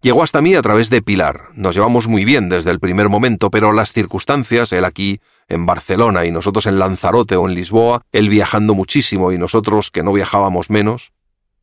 Llegó 0.03 0.25
hasta 0.25 0.41
mí 0.41 0.57
a 0.57 0.63
través 0.63 0.91
de 0.91 1.01
Pilar. 1.01 1.51
Nos 1.55 1.77
llevamos 1.77 2.09
muy 2.09 2.25
bien 2.25 2.49
desde 2.49 2.73
el 2.73 2.81
primer 2.81 3.09
momento, 3.09 3.51
pero 3.51 3.71
las 3.71 3.93
circunstancias, 3.93 4.73
él 4.73 4.85
aquí 4.85 5.21
en 5.47 5.65
Barcelona 5.65 6.27
y 6.27 6.33
nosotros 6.33 6.67
en 6.67 6.81
Lanzarote 6.81 7.37
o 7.37 7.49
en 7.49 7.55
Lisboa, 7.55 8.03
él 8.11 8.29
viajando 8.29 8.75
muchísimo 8.75 9.31
y 9.31 9.39
nosotros 9.39 9.93
que 9.93 10.03
no 10.03 10.13
viajábamos 10.13 10.71
menos, 10.71 11.13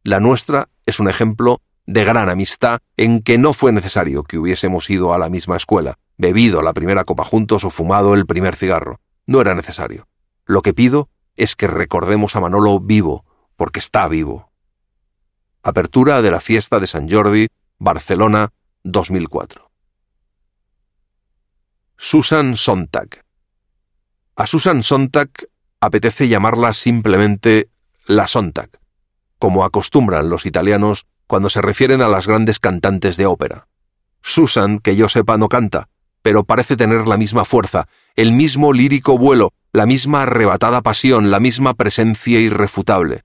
la 0.05 0.21
nuestra 0.21 0.69
es 0.85 1.01
un 1.01 1.09
ejemplo 1.09 1.59
de 1.85 2.05
gran 2.05 2.29
amistad 2.29 2.79
en 2.95 3.23
que 3.23 3.37
no 3.37 3.51
fue 3.51 3.73
necesario 3.73 4.23
que 4.23 4.37
hubiésemos 4.37 4.89
ido 4.89 5.13
a 5.13 5.17
la 5.17 5.27
misma 5.27 5.57
escuela, 5.57 5.97
bebido 6.17 6.61
la 6.61 6.71
primera 6.71 7.03
copa 7.03 7.25
juntos 7.25 7.65
o 7.65 7.69
fumado 7.69 8.13
el 8.13 8.25
primer 8.25 8.55
cigarro. 8.55 9.01
No 9.25 9.41
era 9.41 9.53
necesario. 9.53 10.07
Lo 10.45 10.61
que 10.61 10.73
pido 10.73 11.09
es 11.35 11.57
que 11.57 11.67
recordemos 11.67 12.37
a 12.37 12.39
Manolo 12.39 12.79
vivo, 12.79 13.25
porque 13.57 13.79
está 13.79 14.07
vivo. 14.07 14.49
Apertura 15.61 16.21
de 16.21 16.31
la 16.31 16.39
fiesta 16.39 16.79
de 16.79 16.87
San 16.87 17.09
Jordi 17.09 17.47
Barcelona, 17.79 18.51
2004. 18.83 19.71
Susan 21.97 22.57
Sontag. 22.57 23.23
A 24.35 24.47
Susan 24.47 24.83
Sontag 24.83 25.29
apetece 25.79 26.27
llamarla 26.27 26.73
simplemente 26.73 27.69
la 28.05 28.27
Sontag, 28.27 28.69
como 29.37 29.63
acostumbran 29.63 30.29
los 30.29 30.45
italianos 30.45 31.07
cuando 31.25 31.49
se 31.49 31.61
refieren 31.61 32.01
a 32.01 32.09
las 32.09 32.27
grandes 32.27 32.59
cantantes 32.59 33.15
de 33.15 33.25
ópera. 33.25 33.69
Susan, 34.21 34.79
que 34.79 34.97
yo 34.97 35.07
sepa, 35.07 35.37
no 35.37 35.47
canta, 35.47 35.87
pero 36.21 36.43
parece 36.43 36.75
tener 36.75 37.07
la 37.07 37.15
misma 37.15 37.45
fuerza, 37.45 37.87
el 38.15 38.33
mismo 38.33 38.73
lírico 38.73 39.17
vuelo, 39.17 39.53
la 39.71 39.85
misma 39.85 40.23
arrebatada 40.23 40.81
pasión, 40.81 41.31
la 41.31 41.39
misma 41.39 41.75
presencia 41.75 42.41
irrefutable. 42.41 43.23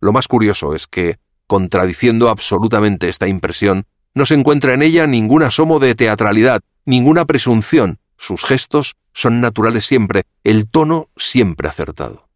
Lo 0.00 0.12
más 0.12 0.26
curioso 0.26 0.74
es 0.74 0.88
que, 0.88 1.20
contradiciendo 1.52 2.30
absolutamente 2.30 3.10
esta 3.10 3.28
impresión, 3.28 3.84
no 4.14 4.24
se 4.24 4.32
encuentra 4.32 4.72
en 4.72 4.80
ella 4.80 5.06
ningún 5.06 5.42
asomo 5.42 5.80
de 5.80 5.94
teatralidad, 5.94 6.62
ninguna 6.86 7.26
presunción. 7.26 7.98
Sus 8.16 8.46
gestos 8.46 8.96
son 9.12 9.42
naturales 9.42 9.84
siempre, 9.84 10.22
el 10.44 10.66
tono 10.66 11.10
siempre 11.14 11.68
acertado. 11.68 12.26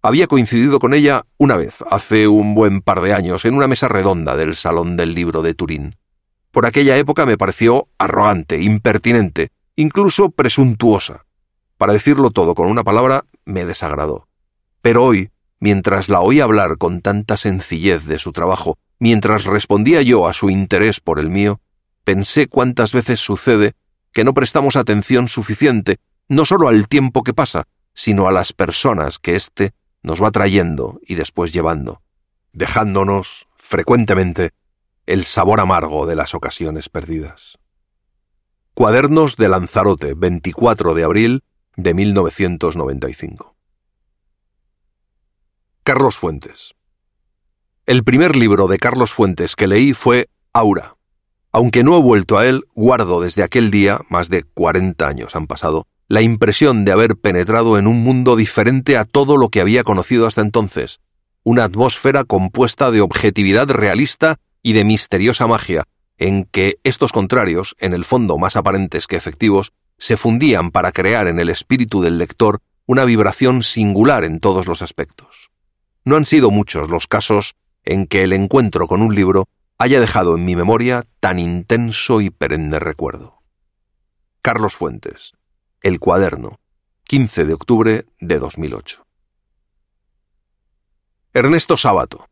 Había 0.00 0.28
coincidido 0.28 0.78
con 0.78 0.94
ella 0.94 1.26
una 1.38 1.56
vez, 1.56 1.74
hace 1.90 2.28
un 2.28 2.54
buen 2.54 2.82
par 2.82 3.00
de 3.00 3.14
años, 3.14 3.44
en 3.46 3.56
una 3.56 3.66
mesa 3.66 3.88
redonda 3.88 4.36
del 4.36 4.54
Salón 4.54 4.96
del 4.96 5.12
Libro 5.12 5.42
de 5.42 5.54
Turín. 5.54 5.96
Por 6.52 6.66
aquella 6.66 6.96
época 6.96 7.26
me 7.26 7.36
pareció 7.36 7.88
arrogante, 7.98 8.62
impertinente, 8.62 9.50
incluso 9.74 10.30
presuntuosa. 10.30 11.26
Para 11.78 11.94
decirlo 11.94 12.30
todo 12.30 12.54
con 12.54 12.68
una 12.68 12.84
palabra, 12.84 13.24
me 13.44 13.64
desagradó. 13.64 14.28
Pero 14.82 15.02
hoy, 15.02 15.30
mientras 15.60 16.08
la 16.08 16.20
oí 16.20 16.40
hablar 16.40 16.78
con 16.78 17.00
tanta 17.00 17.36
sencillez 17.36 18.04
de 18.04 18.18
su 18.18 18.32
trabajo, 18.32 18.78
Mientras 18.98 19.44
respondía 19.44 20.02
yo 20.02 20.26
a 20.26 20.32
su 20.32 20.50
interés 20.50 21.00
por 21.00 21.18
el 21.18 21.28
mío, 21.28 21.60
pensé 22.04 22.46
cuántas 22.46 22.92
veces 22.92 23.20
sucede 23.20 23.74
que 24.12 24.24
no 24.24 24.34
prestamos 24.34 24.76
atención 24.76 25.28
suficiente 25.28 25.98
no 26.28 26.44
solo 26.44 26.68
al 26.68 26.88
tiempo 26.88 27.22
que 27.22 27.34
pasa, 27.34 27.64
sino 27.92 28.28
a 28.28 28.32
las 28.32 28.52
personas 28.52 29.18
que 29.18 29.36
éste 29.36 29.72
nos 30.02 30.22
va 30.22 30.30
trayendo 30.30 31.00
y 31.06 31.16
después 31.16 31.52
llevando, 31.52 32.00
dejándonos, 32.52 33.46
frecuentemente, 33.56 34.52
el 35.06 35.24
sabor 35.24 35.60
amargo 35.60 36.06
de 36.06 36.16
las 36.16 36.34
ocasiones 36.34 36.88
perdidas. 36.88 37.58
Cuadernos 38.72 39.36
de 39.36 39.48
Lanzarote, 39.48 40.14
24 40.14 40.94
de 40.94 41.04
abril 41.04 41.44
de 41.76 41.94
1995. 41.94 43.53
Carlos 45.86 46.16
Fuentes. 46.16 46.74
El 47.84 48.04
primer 48.04 48.36
libro 48.36 48.68
de 48.68 48.78
Carlos 48.78 49.12
Fuentes 49.12 49.54
que 49.54 49.66
leí 49.66 49.92
fue 49.92 50.30
Aura. 50.54 50.96
Aunque 51.52 51.84
no 51.84 51.98
he 51.98 52.00
vuelto 52.00 52.38
a 52.38 52.46
él, 52.46 52.64
guardo 52.74 53.20
desde 53.20 53.42
aquel 53.42 53.70
día, 53.70 54.00
más 54.08 54.30
de 54.30 54.44
cuarenta 54.44 55.08
años 55.08 55.36
han 55.36 55.46
pasado, 55.46 55.86
la 56.08 56.22
impresión 56.22 56.86
de 56.86 56.92
haber 56.92 57.16
penetrado 57.16 57.76
en 57.76 57.86
un 57.86 58.02
mundo 58.02 58.34
diferente 58.34 58.96
a 58.96 59.04
todo 59.04 59.36
lo 59.36 59.50
que 59.50 59.60
había 59.60 59.84
conocido 59.84 60.26
hasta 60.26 60.40
entonces, 60.40 61.00
una 61.42 61.64
atmósfera 61.64 62.24
compuesta 62.24 62.90
de 62.90 63.02
objetividad 63.02 63.68
realista 63.68 64.36
y 64.62 64.72
de 64.72 64.84
misteriosa 64.84 65.46
magia, 65.46 65.84
en 66.16 66.46
que 66.46 66.78
estos 66.82 67.12
contrarios, 67.12 67.76
en 67.78 67.92
el 67.92 68.06
fondo 68.06 68.38
más 68.38 68.56
aparentes 68.56 69.06
que 69.06 69.16
efectivos, 69.16 69.74
se 69.98 70.16
fundían 70.16 70.70
para 70.70 70.92
crear 70.92 71.26
en 71.26 71.40
el 71.40 71.50
espíritu 71.50 72.00
del 72.00 72.16
lector 72.16 72.62
una 72.86 73.04
vibración 73.04 73.62
singular 73.62 74.24
en 74.24 74.40
todos 74.40 74.66
los 74.66 74.80
aspectos. 74.80 75.43
No 76.04 76.16
han 76.16 76.26
sido 76.26 76.50
muchos 76.50 76.90
los 76.90 77.06
casos 77.06 77.54
en 77.82 78.06
que 78.06 78.24
el 78.24 78.34
encuentro 78.34 78.86
con 78.86 79.00
un 79.00 79.14
libro 79.14 79.48
haya 79.78 80.00
dejado 80.00 80.36
en 80.36 80.44
mi 80.44 80.54
memoria 80.54 81.06
tan 81.20 81.38
intenso 81.38 82.20
y 82.20 82.28
perenne 82.28 82.78
recuerdo. 82.78 83.40
Carlos 84.42 84.76
Fuentes, 84.76 85.32
El 85.80 86.00
cuaderno, 86.00 86.60
15 87.04 87.46
de 87.46 87.54
octubre 87.54 88.04
de 88.20 88.38
2008. 88.38 89.06
Ernesto 91.32 91.78
Sábato. 91.78 92.28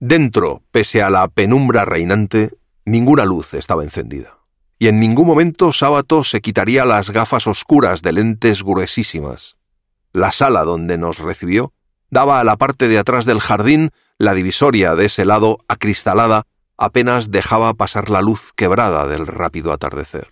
Dentro, 0.00 0.62
pese 0.70 1.02
a 1.02 1.10
la 1.10 1.28
penumbra 1.28 1.84
reinante, 1.84 2.50
ninguna 2.86 3.26
luz 3.26 3.52
estaba 3.52 3.84
encendida, 3.84 4.38
y 4.78 4.88
en 4.88 5.00
ningún 5.00 5.26
momento 5.26 5.70
Sábato 5.72 6.24
se 6.24 6.40
quitaría 6.40 6.86
las 6.86 7.10
gafas 7.10 7.46
oscuras 7.46 8.00
de 8.00 8.12
lentes 8.12 8.62
gruesísimas. 8.62 9.56
La 10.12 10.32
sala 10.32 10.64
donde 10.64 10.96
nos 10.96 11.18
recibió 11.18 11.73
daba 12.14 12.38
a 12.38 12.44
la 12.44 12.56
parte 12.56 12.86
de 12.86 12.96
atrás 12.96 13.26
del 13.26 13.40
jardín 13.40 13.90
la 14.18 14.34
divisoria 14.34 14.94
de 14.94 15.06
ese 15.06 15.24
lado 15.24 15.58
acristalada 15.66 16.46
apenas 16.78 17.32
dejaba 17.32 17.74
pasar 17.74 18.08
la 18.08 18.22
luz 18.22 18.52
quebrada 18.54 19.08
del 19.08 19.26
rápido 19.26 19.72
atardecer. 19.72 20.28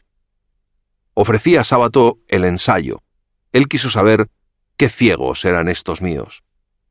Ofrecía 1.15 1.63
a 1.63 1.65
Sábato 1.65 2.19
el 2.29 2.45
ensayo. 2.45 3.03
Él 3.51 3.67
quiso 3.67 3.91
saber 3.91 4.29
qué 4.77 4.89
ciegos 4.89 5.45
eran 5.45 5.69
estos 5.69 6.03
míos. 6.03 6.45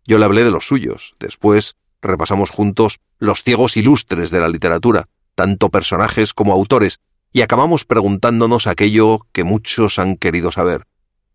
Yo 0.06 0.18
le 0.18 0.26
hablé 0.26 0.44
de 0.44 0.52
los 0.52 0.68
suyos. 0.68 1.16
Después 1.20 1.78
repasamos 2.02 2.50
juntos 2.50 3.00
los 3.18 3.44
ciegos 3.44 3.78
ilustres 3.78 4.30
de 4.30 4.42
la 4.42 4.50
literatura, 4.50 5.08
tanto 5.36 5.70
personajes 5.70 6.34
como 6.34 6.52
autores, 6.52 7.00
y 7.32 7.44
acabamos 7.44 7.86
preguntándonos 7.86 8.68
aquello 8.68 9.26
que 9.32 9.46
muchos 9.46 10.00
han 10.00 10.18
querido 10.18 10.52
saber, 10.52 10.84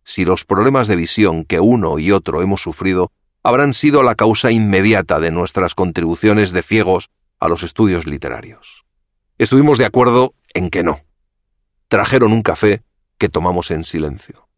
si 0.05 0.27
los 0.27 0.45
problemas 0.45 0.89
de 0.89 0.97
visión 0.97 1.45
que 1.45 1.59
uno 1.59 1.99
y 1.99 2.13
otro 2.13 2.43
hemos 2.43 2.61
sufrido 2.61 3.13
habrán 3.47 3.75
sido 3.75 4.03
la 4.03 4.17
causa 4.17 4.51
inmediata 4.51 5.21
de 5.21 5.31
nuestras 5.31 5.77
contribuciones 5.77 6.51
de 6.51 6.65
ciegos 6.65 7.11
a 7.39 7.47
los 7.47 7.63
estudios 7.63 8.05
literarios. 8.05 8.85
Estuvimos 9.39 9.79
de 9.79 9.85
acuerdo 9.85 10.35
en 10.53 10.69
que 10.69 10.83
no. 10.83 11.03
Trajeron 11.87 12.33
un 12.33 12.43
café 12.43 12.83
que 13.19 13.29
tomamos 13.29 13.71
en 13.71 13.85
silencio. 13.85 14.49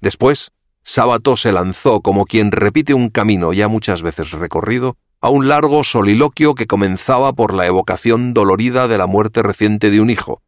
Después, 0.00 0.52
Sábato 0.84 1.36
se 1.36 1.50
lanzó 1.50 2.00
como 2.00 2.26
quien 2.26 2.52
repite 2.52 2.94
un 2.94 3.08
camino 3.10 3.52
ya 3.52 3.66
muchas 3.66 4.02
veces 4.02 4.30
recorrido 4.30 4.96
a 5.20 5.30
un 5.30 5.48
largo 5.48 5.82
soliloquio 5.82 6.54
que 6.54 6.68
comenzaba 6.68 7.32
por 7.32 7.52
la 7.52 7.66
evocación 7.66 8.34
dolorida 8.34 8.86
de 8.86 8.98
la 8.98 9.08
muerte 9.08 9.42
reciente 9.42 9.90
de 9.90 10.00
un 10.00 10.10
hijo, 10.10 10.42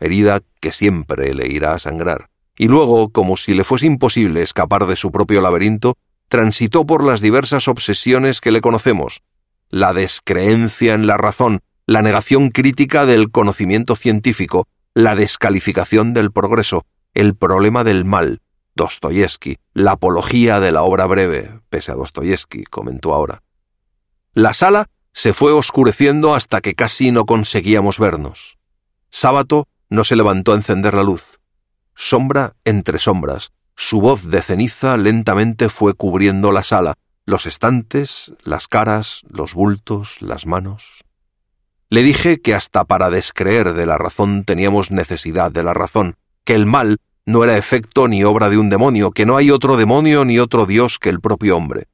herida 0.00 0.40
que 0.60 0.72
siempre 0.72 1.32
le 1.34 1.46
irá 1.46 1.74
a 1.74 1.78
sangrar, 1.78 2.30
y 2.56 2.66
luego, 2.66 3.10
como 3.10 3.36
si 3.36 3.54
le 3.54 3.62
fuese 3.62 3.86
imposible 3.86 4.42
escapar 4.42 4.86
de 4.86 4.96
su 4.96 5.12
propio 5.12 5.40
laberinto, 5.40 5.94
transitó 6.28 6.86
por 6.86 7.02
las 7.04 7.20
diversas 7.20 7.68
obsesiones 7.68 8.40
que 8.40 8.50
le 8.50 8.60
conocemos, 8.60 9.22
la 9.70 9.92
descreencia 9.92 10.94
en 10.94 11.06
la 11.06 11.16
razón, 11.16 11.60
la 11.86 12.02
negación 12.02 12.50
crítica 12.50 13.06
del 13.06 13.30
conocimiento 13.30 13.96
científico, 13.96 14.66
la 14.94 15.14
descalificación 15.14 16.14
del 16.14 16.32
progreso, 16.32 16.84
el 17.14 17.34
problema 17.34 17.84
del 17.84 18.04
mal, 18.04 18.40
Dostoyevsky, 18.74 19.58
la 19.74 19.92
apología 19.92 20.60
de 20.60 20.70
la 20.70 20.82
obra 20.82 21.06
breve, 21.06 21.60
pese 21.68 21.92
a 21.92 21.94
Dostoyevsky, 21.94 22.64
comentó 22.64 23.12
ahora. 23.12 23.42
La 24.34 24.54
sala 24.54 24.88
se 25.12 25.32
fue 25.32 25.52
oscureciendo 25.52 26.34
hasta 26.34 26.60
que 26.60 26.74
casi 26.74 27.10
no 27.10 27.26
conseguíamos 27.26 27.98
vernos. 27.98 28.58
Sábato 29.10 29.66
no 29.88 30.04
se 30.04 30.14
levantó 30.14 30.52
a 30.52 30.56
encender 30.56 30.94
la 30.94 31.02
luz. 31.02 31.40
Sombra 31.96 32.54
entre 32.64 32.98
sombras, 32.98 33.50
su 33.80 34.00
voz 34.00 34.28
de 34.28 34.42
ceniza 34.42 34.96
lentamente 34.96 35.68
fue 35.68 35.94
cubriendo 35.94 36.50
la 36.50 36.64
sala, 36.64 36.94
los 37.26 37.46
estantes, 37.46 38.32
las 38.42 38.66
caras, 38.66 39.22
los 39.30 39.54
bultos, 39.54 40.20
las 40.20 40.46
manos. 40.46 41.04
Le 41.88 42.02
dije 42.02 42.40
que 42.40 42.56
hasta 42.56 42.84
para 42.84 43.08
descreer 43.08 43.74
de 43.74 43.86
la 43.86 43.96
razón 43.96 44.42
teníamos 44.42 44.90
necesidad 44.90 45.52
de 45.52 45.62
la 45.62 45.74
razón, 45.74 46.16
que 46.42 46.56
el 46.56 46.66
mal 46.66 46.98
no 47.24 47.44
era 47.44 47.56
efecto 47.56 48.08
ni 48.08 48.24
obra 48.24 48.48
de 48.48 48.58
un 48.58 48.68
demonio, 48.68 49.12
que 49.12 49.26
no 49.26 49.36
hay 49.36 49.52
otro 49.52 49.76
demonio 49.76 50.24
ni 50.24 50.40
otro 50.40 50.66
Dios 50.66 50.98
que 50.98 51.10
el 51.10 51.20
propio 51.20 51.56
hombre. 51.56 51.86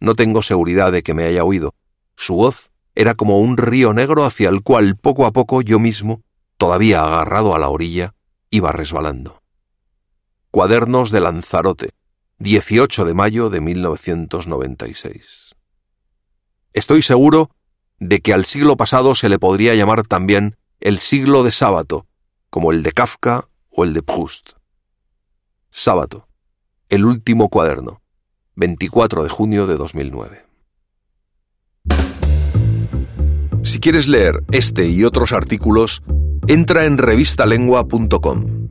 No 0.00 0.14
tengo 0.14 0.40
seguridad 0.40 0.90
de 0.90 1.02
que 1.02 1.12
me 1.12 1.24
haya 1.24 1.44
oído. 1.44 1.74
Su 2.16 2.36
voz 2.36 2.70
era 2.94 3.14
como 3.14 3.40
un 3.40 3.58
río 3.58 3.92
negro 3.92 4.24
hacia 4.24 4.48
el 4.48 4.62
cual 4.62 4.96
poco 4.96 5.26
a 5.26 5.32
poco 5.32 5.60
yo 5.60 5.78
mismo, 5.78 6.22
todavía 6.56 7.02
agarrado 7.02 7.54
a 7.54 7.58
la 7.58 7.68
orilla, 7.68 8.14
iba 8.48 8.72
resbalando. 8.72 9.42
Cuadernos 10.56 11.10
de 11.10 11.20
Lanzarote, 11.20 11.90
18 12.38 13.04
de 13.04 13.12
mayo 13.12 13.50
de 13.50 13.60
1996. 13.60 15.54
Estoy 16.72 17.02
seguro 17.02 17.50
de 17.98 18.20
que 18.20 18.32
al 18.32 18.46
siglo 18.46 18.78
pasado 18.78 19.14
se 19.14 19.28
le 19.28 19.38
podría 19.38 19.74
llamar 19.74 20.06
también 20.06 20.56
el 20.80 20.98
siglo 20.98 21.42
de 21.42 21.50
sábado, 21.50 22.06
como 22.48 22.72
el 22.72 22.82
de 22.82 22.92
Kafka 22.92 23.50
o 23.68 23.84
el 23.84 23.92
de 23.92 24.02
Proust. 24.02 24.52
Sábado. 25.70 26.26
El 26.88 27.04
último 27.04 27.50
cuaderno. 27.50 28.00
24 28.54 29.24
de 29.24 29.28
junio 29.28 29.66
de 29.66 29.76
2009. 29.76 30.46
Si 33.62 33.78
quieres 33.78 34.08
leer 34.08 34.42
este 34.52 34.86
y 34.86 35.04
otros 35.04 35.32
artículos, 35.32 36.02
entra 36.46 36.86
en 36.86 36.96
revistalengua.com. 36.96 38.65